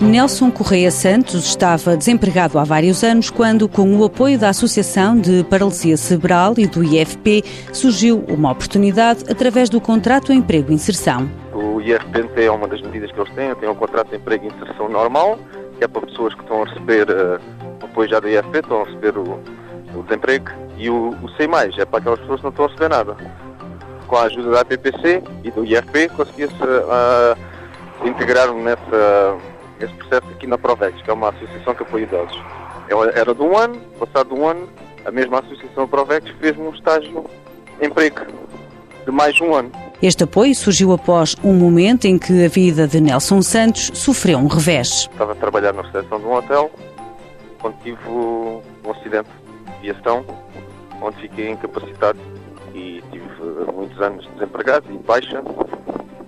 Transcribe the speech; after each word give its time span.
Nelson 0.00 0.50
Correia 0.50 0.90
Santos 0.90 1.44
estava 1.44 1.94
desempregado 1.94 2.58
há 2.58 2.64
vários 2.64 3.04
anos 3.04 3.28
quando, 3.28 3.68
com 3.68 3.98
o 3.98 4.04
apoio 4.04 4.38
da 4.38 4.48
Associação 4.48 5.14
de 5.14 5.44
Paralisia 5.44 5.94
Cerebral 5.94 6.54
e 6.56 6.66
do 6.66 6.82
IFP, 6.82 7.44
surgiu 7.70 8.24
uma 8.26 8.50
oportunidade 8.50 9.30
através 9.30 9.68
do 9.68 9.78
contrato 9.78 10.28
de 10.28 10.38
emprego 10.38 10.72
e 10.72 10.74
inserção. 10.74 11.30
O 11.52 11.82
IFP 11.82 12.44
é 12.44 12.50
uma 12.50 12.66
das 12.66 12.80
medidas 12.80 13.12
que 13.12 13.20
eles 13.20 13.32
têm, 13.34 13.54
tem 13.56 13.68
um 13.68 13.74
contrato 13.74 14.08
de 14.08 14.16
emprego 14.16 14.46
e 14.46 14.48
inserção 14.48 14.88
normal, 14.88 15.38
que 15.76 15.84
é 15.84 15.88
para 15.88 16.00
pessoas 16.06 16.34
que 16.34 16.40
estão 16.40 16.62
a 16.62 16.64
receber 16.64 17.06
uh, 17.10 17.38
apoio 17.84 18.08
já 18.08 18.20
do 18.20 18.28
IFP, 18.28 18.58
estão 18.58 18.80
a 18.80 18.84
receber 18.84 19.18
o, 19.18 19.38
o 19.94 20.02
desemprego, 20.02 20.50
e 20.78 20.88
o, 20.88 21.10
o 21.22 21.28
C+, 21.36 21.44
é 21.44 21.84
para 21.84 21.98
aquelas 21.98 22.20
pessoas 22.20 22.40
que 22.40 22.44
não 22.44 22.50
estão 22.50 22.64
a 22.64 22.68
receber 22.68 22.88
nada. 22.88 23.16
Com 24.06 24.16
a 24.16 24.22
ajuda 24.22 24.50
da 24.50 24.60
APPC 24.62 25.22
e 25.44 25.50
do 25.50 25.62
IFP, 25.62 26.08
conseguia-se 26.16 26.54
uh, 26.54 28.06
integrar 28.08 28.50
nessa 28.54 29.36
esse 29.80 29.94
processo 29.94 30.26
aqui 30.30 30.46
na 30.46 30.58
Provex, 30.58 31.00
que 31.02 31.10
é 31.10 31.12
uma 31.12 31.30
associação 31.30 31.74
que 31.74 31.82
apoia 31.82 32.02
idosos. 32.04 32.40
Era 33.14 33.34
de 33.34 33.42
um 33.42 33.56
ano, 33.56 33.80
passado 33.98 34.34
um 34.34 34.46
ano, 34.46 34.68
a 35.04 35.10
mesma 35.10 35.38
associação 35.38 35.86
Provex 35.88 36.28
fez-me 36.40 36.66
um 36.66 36.70
estágio 36.70 37.24
emprego 37.80 38.20
de 39.04 39.10
mais 39.10 39.40
um 39.40 39.54
ano. 39.54 39.70
Este 40.02 40.24
apoio 40.24 40.54
surgiu 40.54 40.92
após 40.92 41.36
um 41.44 41.52
momento 41.52 42.06
em 42.06 42.18
que 42.18 42.44
a 42.44 42.48
vida 42.48 42.88
de 42.88 43.00
Nelson 43.00 43.42
Santos 43.42 43.90
sofreu 43.94 44.38
um 44.38 44.46
revés. 44.46 45.08
Estava 45.10 45.32
a 45.32 45.34
trabalhar 45.34 45.72
na 45.72 45.82
recepção 45.82 46.18
de 46.18 46.26
um 46.26 46.32
hotel, 46.32 46.70
quando 47.60 47.76
tive 47.82 47.98
um 48.08 48.62
acidente 48.90 49.28
de 49.82 49.90
aviação, 49.90 50.24
onde 51.00 51.16
fiquei 51.20 51.50
incapacitado 51.50 52.18
e 52.74 53.02
tive 53.10 53.26
muitos 53.74 54.00
anos 54.00 54.26
desempregado 54.34 54.86
e 54.90 54.98
baixa 54.98 55.42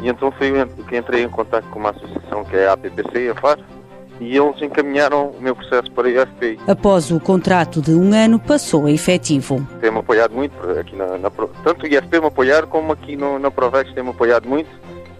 e 0.00 0.08
então 0.08 0.30
foi 0.32 0.52
que 0.88 0.96
entrei 0.96 1.22
em 1.22 1.28
contato 1.28 1.66
com 1.70 1.78
uma 1.78 1.90
associação 1.90 2.44
que 2.44 2.56
é 2.56 2.68
a 2.68 2.72
APPC, 2.72 3.30
a 3.30 3.40
FAR, 3.40 3.58
e 4.20 4.36
eles 4.36 4.60
encaminharam 4.62 5.28
o 5.28 5.40
meu 5.40 5.54
processo 5.54 5.90
para 5.92 6.08
a 6.08 6.10
IFPI. 6.10 6.58
Após 6.66 7.10
o 7.10 7.20
contrato 7.20 7.82
de 7.82 7.92
um 7.92 8.14
ano, 8.14 8.38
passou 8.38 8.86
a 8.86 8.90
efetivo. 8.90 9.66
Tem-me 9.80 9.98
apoiado 9.98 10.34
muito 10.34 10.56
aqui 10.78 10.96
na, 10.96 11.18
na 11.18 11.30
tanto 11.62 11.84
o 11.84 11.86
IFP 11.86 12.20
me 12.20 12.26
apoiar 12.26 12.66
como 12.66 12.92
aqui 12.92 13.16
no, 13.16 13.38
na 13.38 13.50
Provex 13.50 13.92
tem-me 13.92 14.10
apoiado 14.10 14.48
muito 14.48 14.70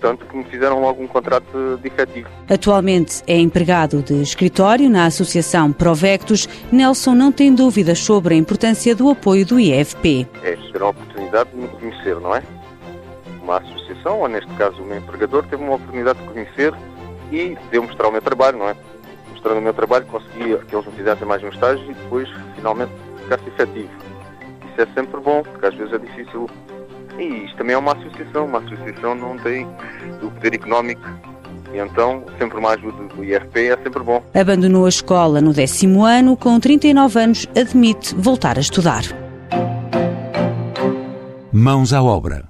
tanto 0.00 0.24
que 0.24 0.36
me 0.36 0.44
fizeram 0.44 0.80
logo 0.80 1.02
um 1.02 1.06
contrato 1.06 1.78
de 1.80 1.88
efetivo. 1.88 2.28
Atualmente 2.48 3.22
é 3.26 3.38
empregado 3.38 4.02
de 4.02 4.14
escritório 4.22 4.88
na 4.88 5.06
Associação 5.06 5.72
Provectus. 5.72 6.48
Nelson 6.72 7.14
não 7.14 7.30
tem 7.30 7.54
dúvidas 7.54 7.98
sobre 7.98 8.34
a 8.34 8.36
importância 8.36 8.94
do 8.94 9.10
apoio 9.10 9.44
do 9.44 9.60
IFP. 9.60 10.26
É 10.42 10.56
ter 10.56 10.82
a 10.82 10.88
oportunidade 10.88 11.50
de 11.50 11.56
me 11.56 11.68
conhecer, 11.68 12.18
não 12.18 12.34
é? 12.34 12.42
Uma 13.42 13.58
associação, 13.58 14.20
ou 14.20 14.28
neste 14.28 14.52
caso 14.54 14.82
o 14.82 14.86
meu 14.86 14.98
empregador, 14.98 15.44
teve 15.46 15.62
uma 15.62 15.74
oportunidade 15.74 16.18
de 16.18 16.28
conhecer 16.28 16.74
e 17.30 17.56
de 17.70 17.76
eu 17.76 17.82
mostrar 17.82 18.08
o 18.08 18.12
meu 18.12 18.22
trabalho, 18.22 18.58
não 18.58 18.68
é? 18.68 18.76
Mostrando 19.30 19.58
o 19.58 19.62
meu 19.62 19.74
trabalho, 19.74 20.06
consegui 20.06 20.56
que 20.66 20.74
eles 20.74 20.86
me 20.86 20.92
fizessem 20.92 21.26
mais 21.26 21.42
um 21.42 21.48
estágio 21.48 21.90
e 21.90 21.94
depois, 21.94 22.28
finalmente, 22.54 22.92
ficasse 23.22 23.48
efetivo. 23.48 23.90
Isso 24.70 24.80
é 24.80 24.86
sempre 24.94 25.20
bom, 25.20 25.42
porque 25.42 25.66
às 25.66 25.74
vezes 25.74 25.92
é 25.92 25.98
difícil. 25.98 26.48
E 27.18 27.44
isto 27.44 27.56
também 27.56 27.74
é 27.74 27.78
uma 27.78 27.92
associação, 27.92 28.46
uma 28.46 28.58
associação 28.58 29.14
não 29.14 29.36
tem 29.38 29.66
o 30.22 30.30
poder 30.30 30.54
económico 30.54 31.02
e 31.72 31.78
então, 31.78 32.24
sempre 32.38 32.58
uma 32.58 32.70
ajuda 32.70 33.04
do 33.14 33.24
IRP 33.24 33.68
é 33.68 33.76
sempre 33.76 34.02
bom. 34.02 34.22
Abandonou 34.34 34.86
a 34.86 34.88
escola 34.88 35.40
no 35.40 35.52
décimo 35.52 36.04
ano, 36.04 36.36
com 36.36 36.58
39 36.58 37.20
anos, 37.20 37.46
admite 37.56 38.14
voltar 38.16 38.58
a 38.58 38.60
estudar. 38.60 39.02
Mãos 41.52 41.92
à 41.92 42.02
obra 42.02 42.49